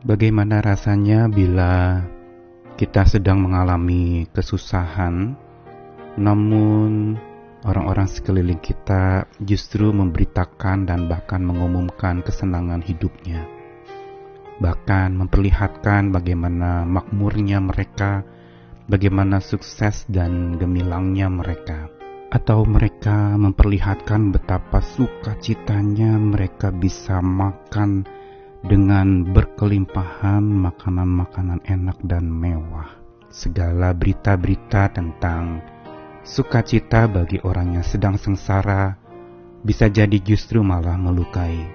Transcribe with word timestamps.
Bagaimana 0.00 0.64
rasanya 0.64 1.28
bila 1.28 2.00
kita 2.80 3.04
sedang 3.04 3.44
mengalami 3.44 4.24
kesusahan, 4.32 5.36
namun 6.16 7.20
orang-orang 7.68 8.08
sekeliling 8.08 8.64
kita 8.64 9.28
justru 9.44 9.92
memberitakan 9.92 10.88
dan 10.88 11.04
bahkan 11.04 11.44
mengumumkan 11.44 12.24
kesenangan 12.24 12.80
hidupnya, 12.80 13.44
bahkan 14.56 15.12
memperlihatkan 15.20 16.16
bagaimana 16.16 16.88
makmurnya 16.88 17.60
mereka, 17.60 18.24
bagaimana 18.88 19.36
sukses 19.44 20.08
dan 20.08 20.56
gemilangnya 20.56 21.28
mereka, 21.28 21.92
atau 22.32 22.64
mereka 22.64 23.36
memperlihatkan 23.36 24.32
betapa 24.32 24.80
sukacitanya 24.80 26.16
mereka 26.16 26.72
bisa 26.72 27.20
makan 27.20 28.08
dengan 28.60 29.24
berkelimpahan 29.24 30.44
makanan-makanan 30.44 31.64
enak 31.64 31.96
dan 32.04 32.28
mewah. 32.28 33.00
Segala 33.30 33.94
berita-berita 33.96 34.90
tentang 34.92 35.64
sukacita 36.26 37.08
bagi 37.08 37.40
orang 37.40 37.78
yang 37.78 37.86
sedang 37.86 38.20
sengsara 38.20 38.98
bisa 39.64 39.88
jadi 39.88 40.18
justru 40.20 40.60
malah 40.60 40.98
melukai. 40.98 41.68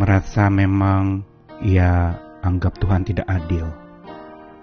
Merasa 0.00 0.48
memang 0.48 1.26
ia 1.60 2.16
anggap 2.40 2.80
Tuhan 2.80 3.04
tidak 3.04 3.28
adil. 3.28 3.66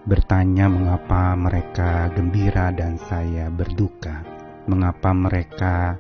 Bertanya 0.02 0.66
mengapa 0.66 1.38
mereka 1.38 2.10
gembira 2.10 2.74
dan 2.74 2.98
saya 2.98 3.54
berduka. 3.54 4.26
Mengapa 4.66 5.14
mereka 5.14 5.98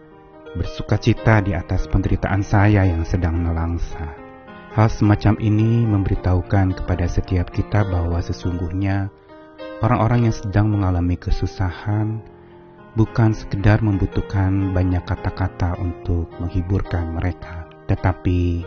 bersukacita 0.57 1.41
di 1.45 1.53
atas 1.53 1.85
penderitaan 1.85 2.41
saya 2.41 2.85
yang 2.89 3.05
sedang 3.05 3.39
nelangsa. 3.45 4.30
Hal 4.71 4.87
semacam 4.87 5.35
ini 5.43 5.83
memberitahukan 5.83 6.79
kepada 6.79 7.03
setiap 7.03 7.51
kita 7.51 7.83
bahwa 7.83 8.23
sesungguhnya 8.23 9.11
orang-orang 9.83 10.31
yang 10.31 10.35
sedang 10.39 10.71
mengalami 10.71 11.19
kesusahan 11.19 12.23
bukan 12.95 13.35
sekedar 13.35 13.83
membutuhkan 13.83 14.71
banyak 14.71 15.03
kata-kata 15.03 15.75
untuk 15.75 16.31
menghiburkan 16.39 17.19
mereka, 17.19 17.67
tetapi 17.91 18.63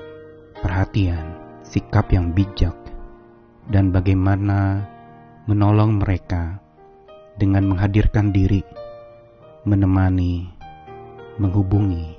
perhatian, 0.61 1.41
sikap 1.65 2.13
yang 2.13 2.37
bijak, 2.37 2.77
dan 3.73 3.89
bagaimana 3.89 4.85
menolong 5.49 6.05
mereka 6.05 6.61
dengan 7.41 7.65
menghadirkan 7.65 8.29
diri, 8.29 8.61
menemani, 9.65 10.53
menghubungi, 11.41 12.13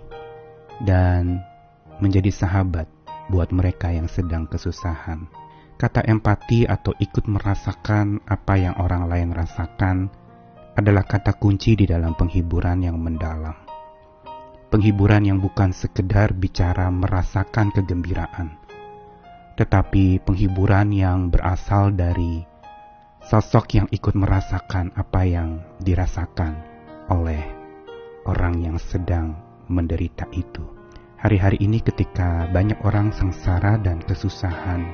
dan 0.81 1.37
menjadi 2.01 2.33
sahabat 2.33 2.89
buat 3.29 3.49
mereka 3.49 3.89
yang 3.89 4.09
sedang 4.09 4.45
kesusahan. 4.45 5.29
Kata 5.75 6.07
empati 6.07 6.63
atau 6.63 6.95
ikut 6.95 7.27
merasakan 7.27 8.23
apa 8.23 8.55
yang 8.55 8.79
orang 8.79 9.11
lain 9.11 9.29
rasakan 9.35 10.07
adalah 10.75 11.03
kata 11.03 11.35
kunci 11.35 11.75
di 11.75 11.87
dalam 11.87 12.15
penghiburan 12.15 12.83
yang 12.83 12.95
mendalam. 12.99 13.55
Penghiburan 14.71 15.23
yang 15.23 15.39
bukan 15.39 15.71
sekedar 15.71 16.35
bicara 16.35 16.91
merasakan 16.91 17.71
kegembiraan, 17.71 18.59
tetapi 19.55 20.19
penghiburan 20.19 20.91
yang 20.91 21.31
berasal 21.31 21.95
dari 21.95 22.43
sosok 23.23 23.65
yang 23.79 23.87
ikut 23.87 24.15
merasakan 24.19 24.91
apa 24.99 25.21
yang 25.23 25.63
dirasakan 25.79 26.59
oleh 27.07 27.39
orang 28.27 28.59
yang 28.59 28.77
sedang 28.81 29.39
menderita 29.71 30.27
itu. 30.35 30.74
Hari-hari 31.25 31.57
ini 31.57 31.81
ketika 31.81 32.45
banyak 32.53 32.77
orang 32.85 33.09
sengsara 33.09 33.81
dan 33.81 33.97
kesusahan, 34.05 34.85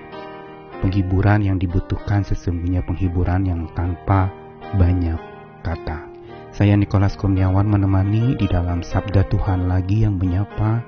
penghiburan 0.79 1.43
yang 1.43 1.59
dibutuhkan 1.59 2.23
sesungguhnya 2.23 2.87
penghiburan 2.87 3.43
yang 3.43 3.67
tanpa 3.75 4.31
banyak 4.79 5.19
kata. 5.59 6.07
Saya 6.55 6.79
Nikolas 6.79 7.19
Kurniawan 7.19 7.67
menemani 7.67 8.39
di 8.39 8.47
dalam 8.47 8.79
Sabda 8.79 9.27
Tuhan 9.27 9.67
lagi 9.67 10.07
yang 10.07 10.15
menyapa 10.15 10.79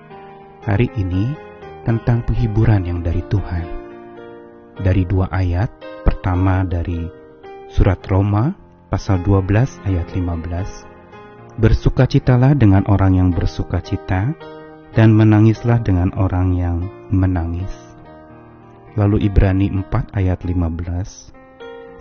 hari 0.64 0.88
ini 0.96 1.36
tentang 1.84 2.24
penghiburan 2.24 2.88
yang 2.88 3.04
dari 3.04 3.20
Tuhan. 3.28 3.68
Dari 4.80 5.04
dua 5.04 5.28
ayat, 5.28 5.68
pertama 6.08 6.64
dari 6.64 7.04
surat 7.68 8.00
Roma 8.08 8.56
pasal 8.88 9.20
12 9.28 9.92
ayat 9.92 10.08
15. 10.08 11.60
Bersukacitalah 11.60 12.56
dengan 12.56 12.88
orang 12.88 13.20
yang 13.20 13.30
bersukacita, 13.36 14.32
dan 14.94 15.14
menangislah 15.14 15.82
dengan 15.82 16.14
orang 16.14 16.54
yang 16.54 16.78
menangis. 17.10 17.74
Lalu 18.94 19.26
Ibrani 19.26 19.74
4 19.74 20.14
ayat 20.14 20.46
15 20.46 21.34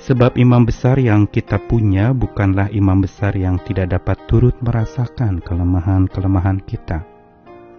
Sebab 0.03 0.35
imam 0.35 0.67
besar 0.67 0.99
yang 0.99 1.31
kita 1.31 1.63
punya 1.63 2.11
bukanlah 2.11 2.67
imam 2.75 3.07
besar 3.07 3.39
yang 3.39 3.63
tidak 3.63 3.95
dapat 3.95 4.19
turut 4.27 4.59
merasakan 4.59 5.39
kelemahan-kelemahan 5.39 6.59
kita. 6.67 7.07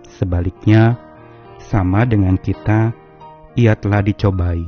Sebaliknya, 0.08 0.96
sama 1.60 2.08
dengan 2.08 2.40
kita, 2.40 2.96
ia 3.60 3.76
telah 3.76 4.00
dicobai, 4.00 4.64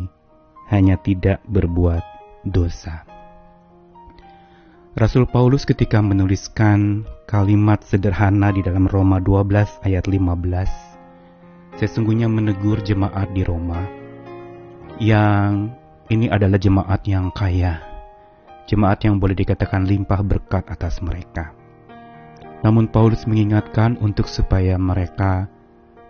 hanya 0.67 0.99
tidak 0.99 1.39
berbuat 1.47 2.03
dosa. 2.43 3.14
Rasul 4.95 5.27
Paulus 5.27 5.67
ketika 5.67 5.99
menuliskan 5.99 7.03
kalimat 7.27 7.83
sederhana 7.83 8.55
di 8.55 8.63
dalam 8.63 8.87
Roma 8.87 9.19
12 9.19 9.83
ayat 9.83 10.07
15 10.07 11.75
sesungguhnya 11.75 12.31
menegur 12.31 12.79
jemaat 12.79 13.27
di 13.35 13.43
Roma 13.43 13.83
yang 14.95 15.75
ini 16.07 16.31
adalah 16.31 16.55
jemaat 16.55 17.03
yang 17.11 17.27
kaya, 17.35 17.83
jemaat 18.71 19.03
yang 19.03 19.19
boleh 19.19 19.35
dikatakan 19.35 19.83
limpah 19.83 20.23
berkat 20.23 20.63
atas 20.71 21.03
mereka. 21.03 21.51
Namun 22.63 22.87
Paulus 22.87 23.27
mengingatkan 23.27 23.99
untuk 23.99 24.31
supaya 24.31 24.79
mereka 24.79 25.51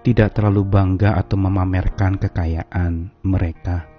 tidak 0.05 0.37
terlalu 0.37 0.61
bangga 0.61 1.17
atau 1.17 1.41
memamerkan 1.41 2.21
kekayaan 2.21 3.09
mereka, 3.25 3.89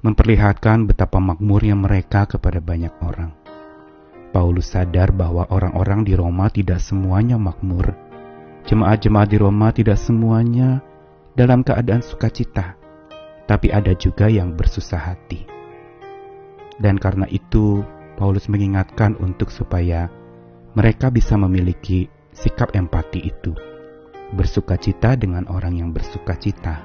memperlihatkan 0.00 0.88
betapa 0.88 1.20
makmurnya 1.20 1.76
mereka 1.76 2.24
kepada 2.24 2.64
banyak 2.64 2.96
orang. 3.04 3.47
Paulus 4.28 4.76
sadar 4.76 5.08
bahwa 5.10 5.48
orang-orang 5.48 6.04
di 6.04 6.12
Roma 6.12 6.52
tidak 6.52 6.84
semuanya 6.84 7.40
makmur. 7.40 7.96
Jemaat-jemaat 8.68 9.28
di 9.32 9.38
Roma 9.40 9.72
tidak 9.72 9.96
semuanya 9.96 10.84
dalam 11.32 11.64
keadaan 11.64 12.04
sukacita, 12.04 12.76
tapi 13.48 13.72
ada 13.72 13.96
juga 13.96 14.28
yang 14.28 14.52
bersusah 14.52 15.00
hati. 15.00 15.48
Dan 16.76 17.00
karena 17.00 17.24
itu, 17.32 17.80
Paulus 18.20 18.50
mengingatkan 18.52 19.16
untuk 19.18 19.48
supaya 19.48 20.12
mereka 20.76 21.08
bisa 21.08 21.34
memiliki 21.40 22.12
sikap 22.36 22.76
empati 22.76 23.24
itu, 23.24 23.56
bersukacita 24.36 25.16
dengan 25.16 25.48
orang 25.48 25.80
yang 25.80 25.90
bersukacita, 25.90 26.84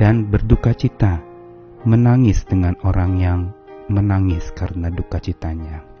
dan 0.00 0.26
berduka 0.32 0.72
cita, 0.72 1.20
menangis 1.84 2.42
dengan 2.48 2.74
orang 2.82 3.12
yang 3.20 3.40
menangis 3.86 4.50
karena 4.56 4.90
duka 4.90 5.22
citanya. 5.22 5.95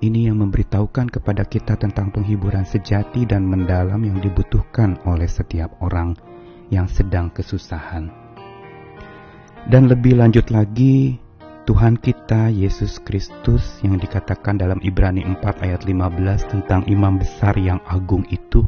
Ini 0.00 0.32
yang 0.32 0.40
memberitahukan 0.40 1.12
kepada 1.12 1.44
kita 1.44 1.76
tentang 1.76 2.08
penghiburan 2.08 2.64
sejati 2.64 3.28
dan 3.28 3.44
mendalam 3.44 4.00
yang 4.00 4.16
dibutuhkan 4.16 4.96
oleh 5.04 5.28
setiap 5.28 5.76
orang 5.84 6.16
yang 6.72 6.88
sedang 6.88 7.28
kesusahan. 7.28 8.08
Dan 9.68 9.92
lebih 9.92 10.16
lanjut 10.16 10.48
lagi, 10.48 11.20
Tuhan 11.68 12.00
kita 12.00 12.48
Yesus 12.48 12.96
Kristus 13.04 13.84
yang 13.84 14.00
dikatakan 14.00 14.56
dalam 14.56 14.80
Ibrani 14.80 15.20
4 15.20 15.68
ayat 15.68 15.84
15 15.84 16.48
tentang 16.48 16.80
imam 16.88 17.20
besar 17.20 17.60
yang 17.60 17.84
agung 17.84 18.24
itu 18.32 18.64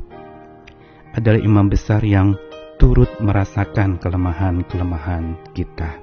adalah 1.17 1.41
imam 1.41 1.73
besar 1.73 2.05
yang 2.05 2.37
turut 2.77 3.09
merasakan 3.25 3.97
kelemahan-kelemahan 3.97 5.41
kita. 5.57 5.97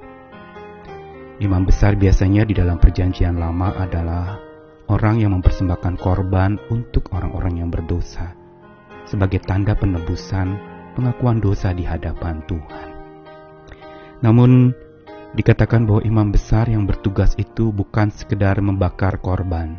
Imam 1.38 1.62
besar 1.62 1.94
biasanya 1.94 2.42
di 2.42 2.58
dalam 2.58 2.82
perjanjian 2.82 3.38
lama 3.38 3.78
adalah 3.78 4.49
orang 4.90 5.22
yang 5.22 5.38
mempersembahkan 5.38 6.02
korban 6.02 6.58
untuk 6.66 7.14
orang-orang 7.14 7.62
yang 7.62 7.70
berdosa 7.70 8.34
sebagai 9.06 9.38
tanda 9.46 9.78
penebusan 9.78 10.58
pengakuan 10.98 11.38
dosa 11.38 11.70
di 11.70 11.86
hadapan 11.86 12.42
Tuhan. 12.50 12.88
Namun 14.26 14.74
dikatakan 15.38 15.86
bahwa 15.86 16.02
imam 16.02 16.34
besar 16.34 16.66
yang 16.66 16.90
bertugas 16.90 17.38
itu 17.38 17.70
bukan 17.70 18.10
sekedar 18.10 18.58
membakar 18.58 19.22
korban, 19.22 19.78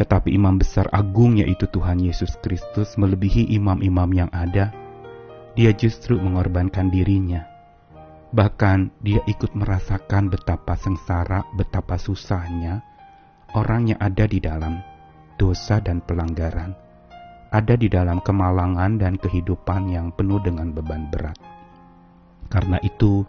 tetapi 0.00 0.32
imam 0.32 0.56
besar 0.56 0.88
agung 0.88 1.36
yaitu 1.36 1.68
Tuhan 1.68 2.00
Yesus 2.00 2.40
Kristus 2.40 2.96
melebihi 2.96 3.52
imam-imam 3.52 4.08
yang 4.10 4.30
ada. 4.32 4.72
Dia 5.54 5.70
justru 5.70 6.18
mengorbankan 6.18 6.90
dirinya. 6.90 7.46
Bahkan 8.34 8.98
dia 9.06 9.22
ikut 9.30 9.54
merasakan 9.54 10.26
betapa 10.26 10.74
sengsara, 10.74 11.46
betapa 11.54 11.94
susahnya, 11.94 12.82
orang 13.54 13.94
yang 13.94 14.00
ada 14.02 14.26
di 14.26 14.38
dalam 14.42 14.82
dosa 15.38 15.82
dan 15.82 16.02
pelanggaran, 16.02 16.74
ada 17.50 17.74
di 17.74 17.86
dalam 17.90 18.22
kemalangan 18.22 18.98
dan 18.98 19.18
kehidupan 19.18 19.90
yang 19.90 20.10
penuh 20.14 20.38
dengan 20.42 20.74
beban 20.74 21.10
berat. 21.10 21.38
Karena 22.50 22.78
itu, 22.84 23.26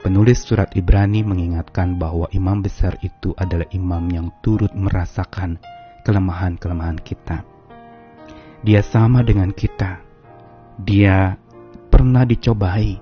Penulis 0.00 0.40
surat 0.48 0.72
Ibrani 0.72 1.20
mengingatkan 1.20 2.00
bahwa 2.00 2.24
imam 2.32 2.64
besar 2.64 2.96
itu 3.04 3.36
adalah 3.36 3.68
imam 3.68 4.08
yang 4.08 4.32
turut 4.40 4.72
merasakan 4.72 5.60
kelemahan-kelemahan 6.08 6.96
kita. 7.04 7.44
Dia 8.64 8.80
sama 8.80 9.20
dengan 9.20 9.52
kita. 9.52 10.00
Dia 10.80 11.36
pernah 11.92 12.24
dicobai, 12.24 12.96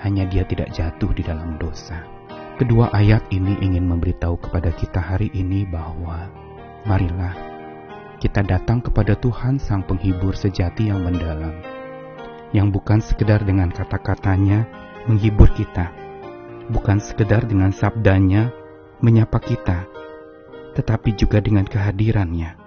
hanya 0.00 0.24
dia 0.24 0.48
tidak 0.48 0.72
jatuh 0.72 1.12
di 1.12 1.20
dalam 1.20 1.60
dosa. 1.60 2.17
Kedua 2.58 2.90
ayat 2.90 3.30
ini 3.30 3.54
ingin 3.62 3.86
memberitahu 3.86 4.34
kepada 4.42 4.74
kita 4.74 4.98
hari 4.98 5.30
ini 5.30 5.62
bahwa 5.62 6.26
marilah 6.90 7.30
kita 8.18 8.42
datang 8.42 8.82
kepada 8.82 9.14
Tuhan 9.14 9.62
Sang 9.62 9.86
Penghibur 9.86 10.34
sejati 10.34 10.90
yang 10.90 11.06
mendalam, 11.06 11.54
yang 12.50 12.74
bukan 12.74 12.98
sekedar 12.98 13.46
dengan 13.46 13.70
kata-katanya 13.70 14.66
menghibur 15.06 15.46
kita, 15.54 15.94
bukan 16.74 16.98
sekedar 16.98 17.46
dengan 17.46 17.70
sabdanya 17.70 18.50
menyapa 19.06 19.38
kita, 19.38 19.86
tetapi 20.74 21.14
juga 21.14 21.38
dengan 21.38 21.62
kehadirannya, 21.62 22.58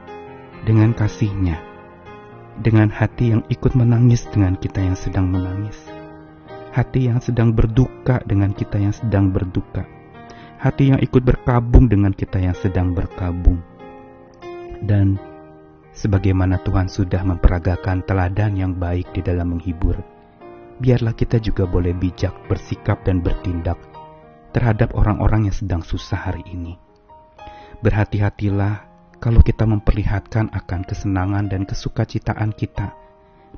dengan 0.64 0.96
kasihnya, 0.96 1.60
dengan 2.64 2.88
hati 2.88 3.36
yang 3.36 3.44
ikut 3.52 3.76
menangis 3.76 4.24
dengan 4.32 4.56
kita 4.56 4.80
yang 4.80 4.96
sedang 4.96 5.28
menangis, 5.28 5.76
hati 6.72 7.12
yang 7.12 7.20
sedang 7.20 7.52
berduka 7.52 8.24
dengan 8.24 8.56
kita 8.56 8.80
yang 8.80 8.96
sedang 8.96 9.28
berduka, 9.36 9.84
hati 10.56 10.96
yang 10.96 11.00
ikut 11.04 11.20
berkabung 11.20 11.92
dengan 11.92 12.16
kita 12.16 12.40
yang 12.40 12.56
sedang 12.56 12.96
berkabung. 12.96 13.60
Dan 14.80 15.20
sebagaimana 15.92 16.64
Tuhan 16.64 16.88
sudah 16.88 17.28
memperagakan 17.28 18.08
teladan 18.08 18.56
yang 18.56 18.74
baik 18.80 19.12
di 19.12 19.20
dalam 19.20 19.56
menghibur, 19.56 20.00
biarlah 20.80 21.12
kita 21.12 21.44
juga 21.44 21.68
boleh 21.68 21.92
bijak 21.92 22.34
bersikap 22.48 23.04
dan 23.04 23.20
bertindak 23.20 23.78
terhadap 24.56 24.96
orang-orang 24.96 25.52
yang 25.52 25.56
sedang 25.56 25.84
susah 25.84 26.32
hari 26.32 26.44
ini. 26.48 26.80
Berhati-hatilah 27.84 28.88
kalau 29.20 29.44
kita 29.44 29.68
memperlihatkan 29.68 30.50
akan 30.56 30.82
kesenangan 30.88 31.52
dan 31.52 31.68
kesukacitaan 31.68 32.56
kita 32.56 32.96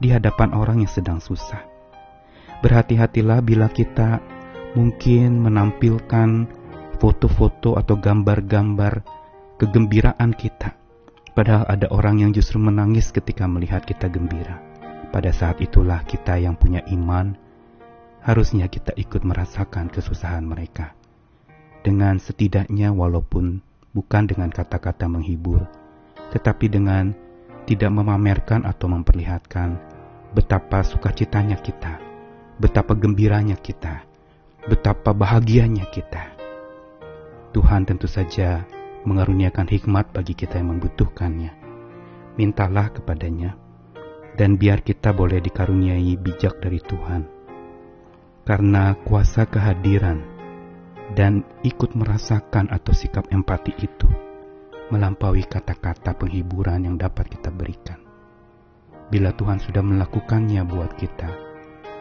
di 0.02 0.10
hadapan 0.10 0.52
orang 0.58 0.82
yang 0.82 0.92
sedang 0.92 1.22
susah. 1.22 1.73
Berhati-hatilah 2.64 3.44
bila 3.44 3.68
kita 3.68 4.24
mungkin 4.80 5.44
menampilkan 5.44 6.48
foto-foto 6.96 7.76
atau 7.76 8.00
gambar-gambar 8.00 9.04
kegembiraan 9.60 10.32
kita. 10.32 10.80
Padahal 11.36 11.68
ada 11.68 11.92
orang 11.92 12.24
yang 12.24 12.32
justru 12.32 12.64
menangis 12.64 13.12
ketika 13.12 13.44
melihat 13.52 13.84
kita 13.84 14.08
gembira. 14.08 14.64
Pada 15.12 15.36
saat 15.36 15.60
itulah 15.60 16.08
kita 16.08 16.40
yang 16.40 16.56
punya 16.56 16.80
iman 16.88 17.36
harusnya 18.24 18.72
kita 18.72 18.96
ikut 18.96 19.28
merasakan 19.28 19.92
kesusahan 19.92 20.48
mereka. 20.48 20.96
Dengan 21.84 22.16
setidaknya 22.16 22.96
walaupun 22.96 23.60
bukan 23.92 24.24
dengan 24.24 24.48
kata-kata 24.48 25.12
menghibur, 25.12 25.68
tetapi 26.32 26.72
dengan 26.72 27.12
tidak 27.68 27.92
memamerkan 27.92 28.64
atau 28.64 28.88
memperlihatkan 28.88 29.76
betapa 30.32 30.82
sukacitanya 30.88 31.60
kita, 31.60 32.13
betapa 32.60 32.94
gembiranya 32.98 33.58
kita, 33.58 34.06
betapa 34.68 35.14
bahagianya 35.14 35.90
kita. 35.90 36.34
Tuhan 37.54 37.86
tentu 37.86 38.10
saja 38.10 38.66
mengaruniakan 39.06 39.70
hikmat 39.70 40.10
bagi 40.10 40.34
kita 40.34 40.58
yang 40.58 40.78
membutuhkannya. 40.78 41.54
Mintalah 42.34 42.90
kepadanya, 42.90 43.54
dan 44.34 44.58
biar 44.58 44.82
kita 44.82 45.14
boleh 45.14 45.38
dikaruniai 45.38 46.18
bijak 46.18 46.58
dari 46.58 46.82
Tuhan 46.82 47.44
karena 48.44 48.98
kuasa 49.08 49.48
kehadiran 49.48 50.20
dan 51.16 51.48
ikut 51.64 51.96
merasakan 51.96 52.68
atau 52.68 52.92
sikap 52.92 53.30
empati 53.32 53.72
itu 53.80 54.10
melampaui 54.92 55.48
kata-kata 55.48 56.12
penghiburan 56.20 56.84
yang 56.84 57.00
dapat 57.00 57.32
kita 57.32 57.50
berikan. 57.50 58.04
Bila 59.08 59.32
Tuhan 59.32 59.64
sudah 59.64 59.80
melakukannya 59.80 60.62
buat 60.68 60.92
kita, 61.00 61.30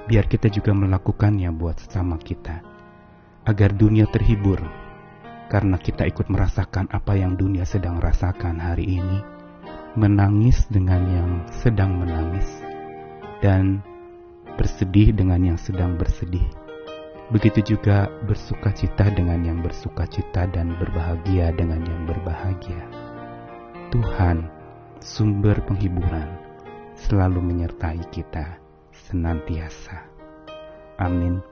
biar 0.06 0.26
kita 0.26 0.50
juga 0.50 0.74
melakukannya 0.74 1.50
buat 1.54 1.78
sesama 1.78 2.18
kita, 2.18 2.62
agar 3.46 3.70
dunia 3.74 4.06
terhibur 4.10 4.58
karena 5.50 5.76
kita 5.76 6.08
ikut 6.08 6.32
merasakan 6.32 6.88
apa 6.88 7.12
yang 7.12 7.36
dunia 7.36 7.68
sedang 7.68 8.00
rasakan 8.00 8.56
hari 8.56 8.98
ini, 8.98 9.20
menangis 10.00 10.64
dengan 10.72 11.02
yang 11.04 11.30
sedang 11.52 12.00
menangis, 12.00 12.48
dan 13.44 13.84
bersedih 14.56 15.12
dengan 15.12 15.52
yang 15.54 15.58
sedang 15.60 16.00
bersedih. 16.00 16.44
Begitu 17.28 17.76
juga 17.76 18.08
bersuka 18.24 18.72
cita 18.72 19.08
dengan 19.12 19.40
yang 19.44 19.60
bersuka 19.60 20.04
cita 20.08 20.48
dan 20.48 20.76
berbahagia 20.76 21.52
dengan 21.52 21.80
yang 21.84 22.04
berbahagia. 22.04 22.84
Tuhan, 23.92 24.48
sumber 25.00 25.60
penghiburan, 25.64 26.28
selalu 26.96 27.40
menyertai 27.40 28.04
kita 28.12 28.61
senantiasa. 29.08 30.06
Amin. 30.98 31.51